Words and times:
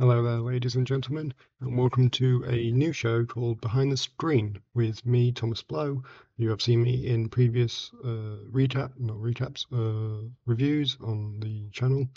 Hello 0.00 0.22
there, 0.22 0.38
ladies 0.38 0.76
and 0.76 0.86
gentlemen, 0.86 1.34
and 1.60 1.76
welcome 1.76 2.08
to 2.10 2.44
a 2.44 2.70
new 2.70 2.92
show 2.92 3.24
called 3.24 3.60
Behind 3.60 3.90
the 3.90 3.96
Screen 3.96 4.60
with 4.72 5.04
me, 5.04 5.32
Thomas 5.32 5.60
Blow. 5.60 6.04
You 6.36 6.50
have 6.50 6.62
seen 6.62 6.84
me 6.84 7.08
in 7.08 7.28
previous 7.28 7.90
uh, 8.04 8.46
recap, 8.48 8.92
not 8.96 9.16
recaps, 9.16 9.66
uh, 9.72 10.28
reviews 10.46 10.96
on 11.00 11.40
the 11.40 11.68
channel, 11.70 12.08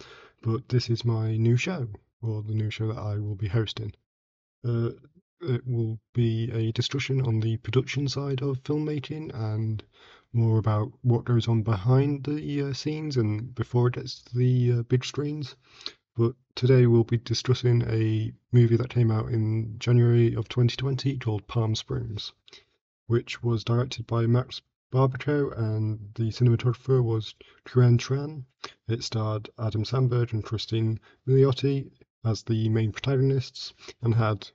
but 0.43 0.69
this 0.69 0.91
is 0.91 1.03
my 1.03 1.35
new 1.37 1.57
show, 1.57 1.87
or 2.21 2.43
the 2.43 2.53
new 2.53 2.69
show 2.69 2.85
that 2.89 2.99
I 2.99 3.17
will 3.17 3.33
be 3.33 3.47
hosting. 3.47 3.93
Uh, 4.63 4.91
it 5.41 5.65
will 5.65 5.99
be 6.13 6.51
a 6.51 6.71
discussion 6.73 7.19
on 7.25 7.39
the 7.39 7.57
production 7.57 8.07
side 8.07 8.43
of 8.43 8.61
filmmaking 8.61 9.33
and 9.33 9.83
more 10.33 10.59
about 10.59 10.91
what 11.01 11.25
goes 11.25 11.47
on 11.47 11.63
behind 11.63 12.25
the 12.25 12.61
uh, 12.61 12.73
scenes 12.73 13.17
and 13.17 13.55
before 13.55 13.87
it 13.87 13.95
gets 13.95 14.21
to 14.21 14.37
the 14.37 14.71
uh, 14.71 14.83
big 14.83 15.03
screens. 15.03 15.55
But 16.17 16.35
today 16.55 16.87
we'll 16.87 17.05
be 17.05 17.19
discussing 17.19 17.83
a 17.83 18.33
movie 18.51 18.75
that 18.75 18.89
came 18.89 19.11
out 19.11 19.29
in 19.29 19.79
January 19.79 20.33
of 20.35 20.49
2020 20.49 21.17
called 21.19 21.47
Palm 21.47 21.73
Springs, 21.73 22.33
which 23.07 23.41
was 23.41 23.63
directed 23.63 24.07
by 24.07 24.27
Max 24.27 24.61
Barbakow 24.91 25.51
and 25.57 26.13
the 26.15 26.29
cinematographer 26.29 27.01
was 27.01 27.33
Quyen 27.63 27.97
Tran. 27.97 28.43
It 28.89 29.05
starred 29.05 29.49
Adam 29.57 29.85
Samberg 29.85 30.33
and 30.33 30.43
Christine 30.43 30.99
Milioti 31.25 31.89
as 32.25 32.43
the 32.43 32.67
main 32.67 32.91
protagonists 32.91 33.73
and 34.01 34.13
had 34.13 34.49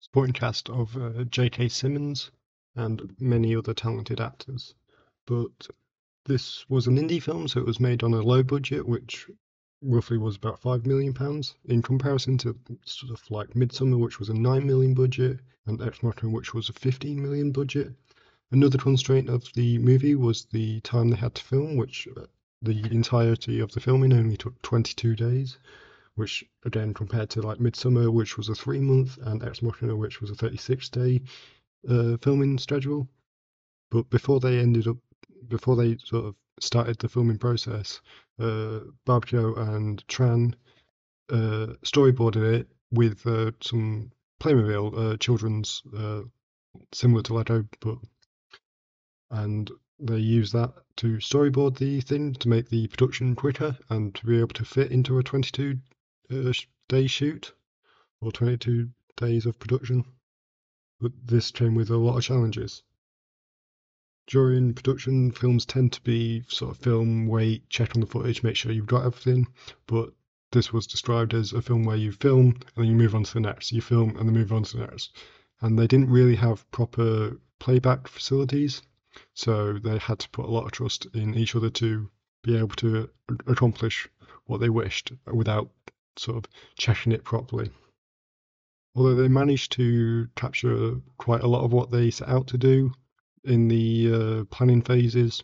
supporting 0.00 0.32
cast 0.32 0.68
of 0.68 0.96
uh, 0.96 1.22
J.K. 1.22 1.68
Simmons 1.68 2.32
and 2.74 3.14
many 3.20 3.54
other 3.54 3.72
talented 3.72 4.20
actors. 4.20 4.74
But 5.26 5.68
this 6.24 6.68
was 6.68 6.88
an 6.88 6.96
indie 6.96 7.22
film, 7.22 7.46
so 7.46 7.60
it 7.60 7.66
was 7.66 7.78
made 7.78 8.02
on 8.02 8.14
a 8.14 8.20
low 8.20 8.42
budget, 8.42 8.84
which 8.84 9.30
roughly 9.82 10.18
was 10.18 10.36
about 10.36 10.60
five 10.60 10.86
million 10.86 11.14
pounds 11.14 11.54
in 11.66 11.82
comparison 11.82 12.36
to 12.38 12.58
sort 12.84 13.12
of 13.12 13.30
like 13.30 13.50
Midsommar, 13.50 13.98
which 13.98 14.18
was 14.18 14.28
a 14.28 14.34
nine 14.34 14.66
million 14.66 14.94
budget, 14.94 15.40
and 15.66 15.80
Ex 15.80 16.02
Machina, 16.02 16.32
which 16.32 16.52
was 16.52 16.68
a 16.68 16.72
fifteen 16.72 17.22
million 17.22 17.52
budget. 17.52 17.94
Another 18.50 18.78
constraint 18.78 19.28
of 19.28 19.52
the 19.54 19.78
movie 19.78 20.14
was 20.14 20.46
the 20.46 20.80
time 20.80 21.10
they 21.10 21.16
had 21.16 21.34
to 21.34 21.44
film, 21.44 21.76
which 21.76 22.08
uh, 22.16 22.26
the 22.62 22.82
entirety 22.90 23.60
of 23.60 23.70
the 23.72 23.80
filming 23.80 24.12
only 24.12 24.36
took 24.36 24.60
22 24.62 25.14
days, 25.14 25.58
which 26.16 26.44
again 26.64 26.92
compared 26.92 27.30
to 27.30 27.42
like 27.42 27.58
Midsommar, 27.58 28.12
which 28.12 28.36
was 28.36 28.48
a 28.48 28.54
three 28.54 28.80
month, 28.80 29.18
and 29.18 29.42
Ex 29.42 29.62
Machina, 29.62 29.94
which 29.94 30.20
was 30.20 30.30
a 30.30 30.34
36 30.34 30.88
day 30.88 31.20
uh, 31.88 32.16
filming 32.16 32.58
schedule. 32.58 33.08
But 33.90 34.10
before 34.10 34.40
they 34.40 34.58
ended 34.58 34.88
up, 34.88 34.96
before 35.46 35.76
they 35.76 35.98
sort 35.98 36.24
of 36.24 36.34
started 36.60 36.98
the 36.98 37.08
filming 37.08 37.38
process, 37.38 38.00
uh, 38.38 38.80
Barbakow 39.06 39.56
and 39.74 40.06
Tran 40.06 40.54
uh, 41.30 41.74
storyboarded 41.84 42.60
it 42.60 42.68
with 42.90 43.26
uh, 43.26 43.52
some 43.60 44.10
Playmobil 44.40 44.96
uh, 44.96 45.16
children's 45.16 45.82
uh, 45.96 46.22
similar 46.92 47.22
to 47.22 47.34
Lego, 47.34 47.66
but 47.80 47.98
and 49.30 49.70
they 49.98 50.18
used 50.18 50.52
that 50.52 50.72
to 50.96 51.16
storyboard 51.18 51.76
the 51.76 52.00
thing 52.00 52.32
to 52.34 52.48
make 52.48 52.68
the 52.68 52.86
production 52.86 53.34
quicker 53.34 53.76
and 53.90 54.14
to 54.14 54.26
be 54.26 54.38
able 54.38 54.48
to 54.48 54.64
fit 54.64 54.92
into 54.92 55.18
a 55.18 55.22
22 55.22 55.78
uh, 56.30 56.52
day 56.88 57.06
shoot 57.06 57.52
or 58.20 58.32
22 58.32 58.88
days 59.16 59.44
of 59.44 59.58
production. 59.58 60.04
But 61.00 61.12
this 61.24 61.50
came 61.50 61.74
with 61.74 61.90
a 61.90 61.96
lot 61.96 62.16
of 62.16 62.24
challenges 62.24 62.82
during 64.28 64.74
production, 64.74 65.32
films 65.32 65.64
tend 65.64 65.90
to 65.90 66.02
be 66.02 66.44
sort 66.48 66.70
of 66.70 66.76
film, 66.76 67.26
wait, 67.26 67.68
check 67.70 67.96
on 67.96 68.00
the 68.00 68.06
footage, 68.06 68.42
make 68.42 68.56
sure 68.56 68.70
you've 68.70 68.86
got 68.86 69.06
everything. 69.06 69.46
But 69.86 70.12
this 70.52 70.70
was 70.70 70.86
described 70.86 71.32
as 71.32 71.54
a 71.54 71.62
film 71.62 71.84
where 71.84 71.96
you 71.96 72.12
film 72.12 72.48
and 72.48 72.72
then 72.76 72.86
you 72.86 72.94
move 72.94 73.14
on 73.14 73.24
to 73.24 73.34
the 73.34 73.40
next. 73.40 73.72
You 73.72 73.80
film 73.80 74.16
and 74.16 74.28
then 74.28 74.34
move 74.34 74.52
on 74.52 74.64
to 74.64 74.76
the 74.76 74.86
next. 74.86 75.16
And 75.62 75.78
they 75.78 75.86
didn't 75.86 76.10
really 76.10 76.36
have 76.36 76.70
proper 76.70 77.38
playback 77.58 78.06
facilities, 78.06 78.82
so 79.32 79.72
they 79.72 79.96
had 79.96 80.18
to 80.20 80.28
put 80.28 80.44
a 80.44 80.50
lot 80.50 80.66
of 80.66 80.72
trust 80.72 81.06
in 81.14 81.34
each 81.34 81.56
other 81.56 81.70
to 81.70 82.10
be 82.42 82.56
able 82.56 82.76
to 82.76 83.08
accomplish 83.46 84.08
what 84.44 84.60
they 84.60 84.68
wished 84.68 85.10
without 85.32 85.70
sort 86.16 86.36
of 86.36 86.50
checking 86.76 87.12
it 87.12 87.24
properly. 87.24 87.70
Although 88.94 89.14
they 89.14 89.28
managed 89.28 89.72
to 89.72 90.28
capture 90.34 91.00
quite 91.16 91.42
a 91.42 91.48
lot 91.48 91.64
of 91.64 91.72
what 91.72 91.90
they 91.90 92.10
set 92.10 92.28
out 92.28 92.46
to 92.48 92.58
do, 92.58 92.92
in 93.48 93.68
the 93.68 94.12
uh, 94.12 94.44
planning 94.44 94.82
phases. 94.82 95.42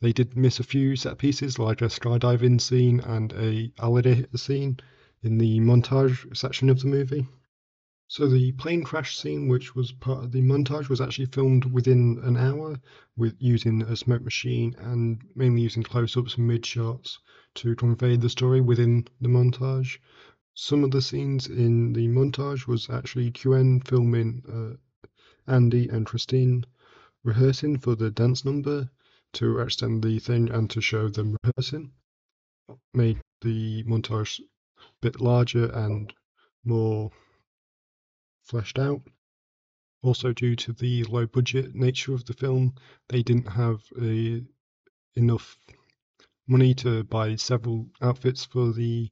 They 0.00 0.12
did 0.12 0.36
miss 0.36 0.60
a 0.60 0.64
few 0.64 0.96
set 0.96 1.16
pieces, 1.16 1.58
like 1.58 1.80
a 1.80 1.86
skydiving 1.86 2.60
scene 2.60 3.00
and 3.00 3.32
a 3.32 3.72
alligator 3.78 4.36
scene 4.36 4.78
in 5.22 5.38
the 5.38 5.60
montage 5.60 6.36
section 6.36 6.68
of 6.68 6.80
the 6.80 6.88
movie. 6.88 7.26
So 8.08 8.28
the 8.28 8.52
plane 8.52 8.84
crash 8.84 9.16
scene, 9.16 9.48
which 9.48 9.74
was 9.74 9.90
part 9.90 10.22
of 10.22 10.32
the 10.32 10.42
montage, 10.42 10.88
was 10.88 11.00
actually 11.00 11.26
filmed 11.26 11.64
within 11.64 12.20
an 12.22 12.36
hour 12.36 12.78
with 13.16 13.34
using 13.38 13.82
a 13.82 13.96
smoke 13.96 14.22
machine 14.22 14.76
and 14.78 15.20
mainly 15.34 15.62
using 15.62 15.82
close-ups 15.82 16.36
and 16.36 16.46
mid 16.46 16.64
shots 16.64 17.18
to 17.54 17.74
convey 17.74 18.16
the 18.16 18.28
story 18.28 18.60
within 18.60 19.08
the 19.20 19.28
montage. 19.28 19.98
Some 20.54 20.84
of 20.84 20.90
the 20.90 21.02
scenes 21.02 21.48
in 21.48 21.92
the 21.94 22.06
montage 22.06 22.66
was 22.66 22.88
actually 22.90 23.32
Quyen 23.32 23.80
filming 23.80 24.42
uh, 24.48 25.08
Andy 25.50 25.88
and 25.88 26.06
Christine 26.06 26.64
rehearsing 27.26 27.76
for 27.76 27.96
the 27.96 28.08
dance 28.08 28.44
number 28.44 28.88
to 29.32 29.58
extend 29.58 30.02
the 30.04 30.18
thing 30.20 30.48
and 30.48 30.70
to 30.70 30.80
show 30.80 31.08
them 31.08 31.36
rehearsing. 31.42 31.90
Made 32.94 33.20
the 33.40 33.82
montage 33.82 34.38
a 34.38 34.82
bit 35.02 35.20
larger 35.20 35.66
and 35.72 36.14
more 36.64 37.10
fleshed 38.44 38.78
out. 38.78 39.02
Also, 40.02 40.32
due 40.32 40.54
to 40.54 40.72
the 40.72 41.02
low 41.04 41.26
budget 41.26 41.74
nature 41.74 42.14
of 42.14 42.24
the 42.26 42.32
film, 42.32 42.72
they 43.08 43.24
didn't 43.24 43.48
have 43.48 43.82
enough 45.16 45.58
money 46.46 46.74
to 46.74 47.02
buy 47.04 47.34
several 47.34 47.88
outfits 48.00 48.44
for 48.44 48.72
the 48.72 49.10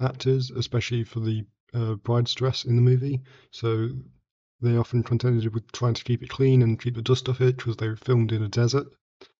actors, 0.00 0.50
especially 0.50 1.02
for 1.02 1.20
the 1.20 1.46
uh, 1.72 1.94
bride's 1.94 2.34
dress 2.34 2.64
in 2.64 2.76
the 2.76 2.82
movie. 2.82 3.22
So 3.52 3.88
they 4.64 4.76
often 4.76 5.02
contended 5.02 5.52
with 5.52 5.70
trying 5.72 5.94
to 5.94 6.04
keep 6.04 6.22
it 6.22 6.30
clean 6.30 6.62
and 6.62 6.80
keep 6.80 6.94
the 6.94 7.02
dust 7.02 7.28
off 7.28 7.40
it 7.40 7.56
because 7.56 7.76
they 7.76 7.88
were 7.88 7.96
filmed 7.96 8.32
in 8.32 8.42
a 8.42 8.48
desert. 8.48 8.86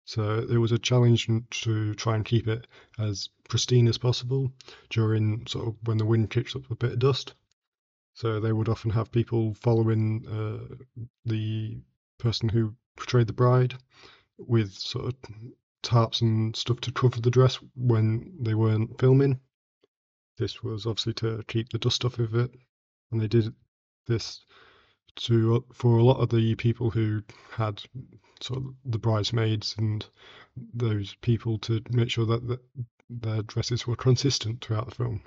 So 0.05 0.47
it 0.51 0.59
was 0.59 0.71
a 0.71 0.79
challenge 0.79 1.29
to 1.63 1.95
try 1.95 2.15
and 2.15 2.25
keep 2.25 2.47
it 2.47 2.67
as 2.99 3.31
pristine 3.49 3.89
as 3.89 3.97
possible 3.97 4.53
during 4.91 5.47
sort 5.47 5.69
of 5.69 5.77
when 5.85 5.97
the 5.97 6.05
wind 6.05 6.31
kicks 6.31 6.55
up 6.55 6.71
a 6.71 6.77
bit 6.77 6.93
of 6.93 6.99
dust. 6.99 7.35
So 8.13 8.39
they 8.39 8.53
would 8.53 8.69
often 8.69 8.91
have 8.91 9.11
people 9.11 9.55
following 9.55 10.27
uh, 10.29 10.77
the 11.25 11.79
person 12.19 12.49
who 12.49 12.75
portrayed 12.97 13.27
the 13.27 13.33
bride 13.33 13.75
with 14.39 14.73
sort 14.75 15.07
of 15.07 15.15
tarps 15.83 16.21
and 16.21 16.55
stuff 16.55 16.81
to 16.83 16.93
cover 16.93 17.21
the 17.21 17.31
dress 17.31 17.59
when 17.75 18.37
they 18.41 18.55
weren't 18.55 19.01
filming. 19.01 19.41
This 20.37 20.63
was 20.63 20.87
obviously 20.87 21.15
to 21.15 21.43
keep 21.47 21.71
the 21.71 21.79
dust 21.79 22.05
off 22.05 22.19
of 22.19 22.35
it, 22.35 22.55
and 23.11 23.21
they 23.21 23.29
did 23.29 23.55
this 24.07 24.45
to 25.17 25.65
for 25.73 25.99
a 25.99 26.05
lot 26.05 26.19
of 26.19 26.29
the 26.29 26.55
people 26.57 26.91
who 26.91 27.23
had 27.53 27.83
sort 28.41 28.59
of 28.59 28.75
the 28.85 28.99
bridesmaids 28.99 29.75
and 29.79 30.07
those 30.57 31.15
people 31.23 31.59
to 31.59 31.83
make 31.91 32.11
sure 32.11 32.27
that 32.27 32.47
the, 32.47 32.61
their 33.09 33.43
dresses 33.43 33.87
were 33.87 33.97
consistent 33.97 34.65
throughout 34.65 34.89
the 34.89 34.95
film. 34.95 35.23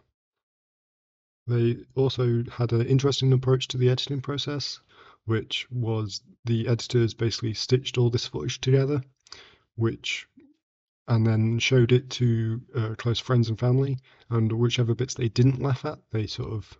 They 1.47 1.77
also 1.95 2.43
had 2.51 2.73
an 2.73 2.85
interesting 2.85 3.31
approach 3.31 3.67
to 3.69 3.77
the 3.77 3.89
editing 3.89 4.21
process, 4.21 4.79
which 5.25 5.67
was 5.71 6.21
the 6.45 6.67
editors 6.67 7.13
basically 7.13 7.53
stitched 7.53 7.97
all 7.97 8.09
this 8.09 8.27
footage 8.27 8.59
together, 8.59 9.01
which 9.75 10.27
and 11.07 11.25
then 11.25 11.57
showed 11.57 11.93
it 11.93 12.09
to 12.09 12.61
uh, 12.75 12.95
close 12.97 13.19
friends 13.19 13.47
and 13.47 13.57
family, 13.57 13.97
and 14.29 14.51
whichever 14.51 14.93
bits 14.93 15.13
they 15.13 15.29
didn't 15.29 15.61
laugh 15.61 15.85
at, 15.85 15.99
they 16.11 16.27
sort 16.27 16.51
of 16.51 16.77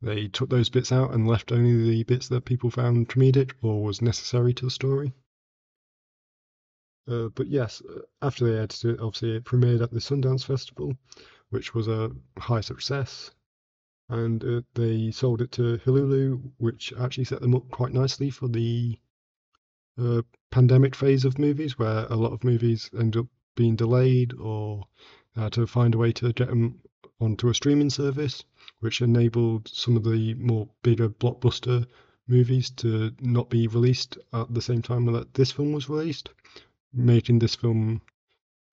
they 0.00 0.28
took 0.28 0.48
those 0.48 0.68
bits 0.68 0.92
out 0.92 1.12
and 1.12 1.26
left 1.26 1.52
only 1.52 1.90
the 1.90 2.04
bits 2.04 2.28
that 2.28 2.44
people 2.44 2.70
found 2.70 3.08
comedic 3.08 3.52
or 3.62 3.82
was 3.82 4.00
necessary 4.00 4.54
to 4.54 4.66
the 4.66 4.70
story. 4.70 5.12
Uh, 7.08 7.28
but 7.34 7.48
yes, 7.48 7.82
uh, 7.88 8.00
after 8.22 8.44
they 8.44 8.58
edited 8.58 8.92
it, 8.92 9.00
obviously 9.00 9.36
it 9.36 9.44
premiered 9.44 9.82
at 9.82 9.90
the 9.90 9.98
Sundance 9.98 10.44
Festival, 10.44 10.94
which 11.50 11.74
was 11.74 11.88
a 11.88 12.10
high 12.38 12.60
success. 12.60 13.30
And 14.10 14.44
uh, 14.44 14.62
they 14.74 15.10
sold 15.10 15.42
it 15.42 15.52
to 15.52 15.78
Hulu, 15.78 16.52
which 16.58 16.92
actually 16.98 17.24
set 17.24 17.40
them 17.40 17.54
up 17.54 17.68
quite 17.70 17.92
nicely 17.92 18.30
for 18.30 18.48
the 18.48 18.98
uh, 19.98 20.22
pandemic 20.50 20.94
phase 20.94 21.24
of 21.24 21.38
movies, 21.38 21.78
where 21.78 22.06
a 22.06 22.16
lot 22.16 22.32
of 22.32 22.44
movies 22.44 22.90
end 22.98 23.16
up 23.16 23.26
being 23.56 23.74
delayed 23.74 24.32
or 24.34 24.84
had 25.34 25.52
to 25.54 25.66
find 25.66 25.94
a 25.94 25.98
way 25.98 26.12
to 26.12 26.32
get 26.32 26.48
them 26.48 26.80
onto 27.20 27.48
a 27.48 27.54
streaming 27.54 27.90
service 27.90 28.44
which 28.80 29.00
enabled 29.00 29.68
some 29.68 29.96
of 29.96 30.04
the 30.04 30.34
more 30.34 30.68
bigger 30.82 31.08
blockbuster 31.08 31.86
movies 32.26 32.70
to 32.70 33.12
not 33.20 33.48
be 33.50 33.66
released 33.66 34.18
at 34.32 34.52
the 34.52 34.62
same 34.62 34.82
time 34.82 35.06
that 35.06 35.34
this 35.34 35.50
film 35.50 35.72
was 35.72 35.88
released, 35.88 36.28
making 36.92 37.38
this 37.38 37.54
film 37.54 38.00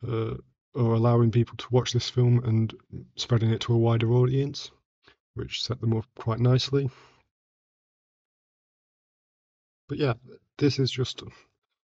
uh, 0.07 0.36
or 0.74 0.94
allowing 0.94 1.31
people 1.31 1.56
to 1.57 1.68
watch 1.71 1.94
this 1.94 2.09
film 2.09 2.44
and 2.44 2.74
spreading 3.15 3.50
it 3.50 3.62
to 3.62 3.74
a 3.74 3.77
wider 3.77 4.12
audience. 4.12 4.71
which 5.36 5.63
set 5.63 5.80
them 5.81 5.94
up 5.95 6.06
quite 6.15 6.39
nicely. 6.39 6.89
But 9.88 9.98
yeah, 10.00 10.13
this 10.57 10.80
is 10.80 10.89
just 10.89 11.24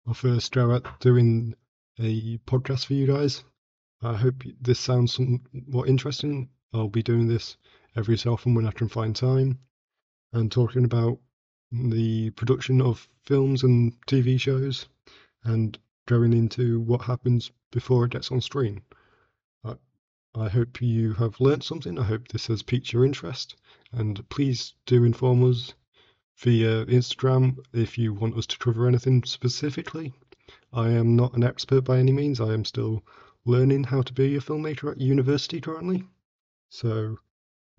my 0.04 0.12
first 0.12 0.52
go 0.52 0.74
at 0.74 1.00
doing 1.00 1.54
a 1.98 2.38
podcast 2.38 2.86
for 2.86 2.94
you 2.94 3.06
guys. 3.06 3.42
I 4.00 4.14
hope 4.14 4.44
this 4.60 4.78
sounds 4.78 5.14
somewhat 5.14 5.88
interesting. 5.88 6.48
I'll 6.72 6.88
be 6.88 7.02
doing 7.02 7.26
this 7.26 7.56
every 7.96 8.16
so 8.16 8.32
often 8.32 8.54
when 8.54 8.66
I 8.66 8.70
can 8.70 8.88
find 8.88 9.14
time 9.14 9.58
and 10.32 10.52
talking 10.52 10.84
about 10.84 11.18
the 11.72 12.30
production 12.30 12.80
of 12.80 13.08
films 13.24 13.64
and 13.64 14.00
TV 14.06 14.40
shows 14.40 14.86
and 15.42 15.76
going 16.06 16.32
into 16.32 16.80
what 16.80 17.02
happens 17.02 17.50
before 17.72 18.04
it 18.04 18.12
gets 18.12 18.30
on 18.30 18.40
screen. 18.40 18.82
I, 19.64 19.74
I 20.34 20.48
hope 20.48 20.80
you 20.80 21.14
have 21.14 21.40
learnt 21.40 21.64
something. 21.64 21.98
I 21.98 22.04
hope 22.04 22.28
this 22.28 22.46
has 22.46 22.62
piqued 22.62 22.92
your 22.92 23.04
interest. 23.04 23.56
And 23.90 24.26
please 24.28 24.74
do 24.86 25.02
inform 25.02 25.42
us 25.50 25.74
via 26.36 26.86
Instagram 26.86 27.58
if 27.72 27.98
you 27.98 28.14
want 28.14 28.36
us 28.36 28.46
to 28.46 28.58
cover 28.58 28.86
anything 28.86 29.24
specifically. 29.24 30.12
I 30.72 30.90
am 30.90 31.16
not 31.16 31.34
an 31.34 31.42
expert 31.42 31.82
by 31.82 31.98
any 31.98 32.12
means. 32.12 32.40
I 32.40 32.54
am 32.54 32.64
still 32.64 33.02
learning 33.44 33.84
how 33.84 34.02
to 34.02 34.12
be 34.12 34.36
a 34.36 34.40
filmmaker 34.40 34.90
at 34.90 35.00
university 35.00 35.60
currently. 35.60 36.04
So 36.70 37.18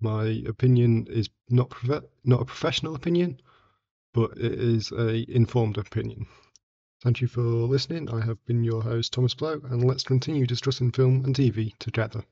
my 0.00 0.42
opinion 0.46 1.06
is 1.08 1.28
not 1.48 1.72
not 2.24 2.42
a 2.42 2.44
professional 2.44 2.94
opinion, 2.94 3.40
but 4.12 4.32
it 4.38 4.52
is 4.52 4.90
a 4.92 5.24
informed 5.30 5.78
opinion. 5.78 6.26
Thank 7.02 7.20
you 7.20 7.28
for 7.28 7.40
listening. 7.40 8.10
I 8.10 8.20
have 8.24 8.44
been 8.44 8.64
your 8.64 8.82
host 8.82 9.12
Thomas 9.12 9.34
Blow, 9.34 9.60
and 9.64 9.84
let's 9.84 10.02
continue 10.02 10.46
discussing 10.46 10.92
film 10.92 11.24
and 11.24 11.34
TV 11.34 11.74
together. 11.78 12.24